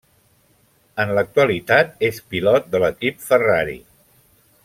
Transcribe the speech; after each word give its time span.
En 1.03 1.11
l'actualitat 1.17 1.93
és 2.09 2.21
pilot 2.33 2.73
de 2.77 2.83
l'equip 2.85 3.23
Ferrari. 3.27 3.79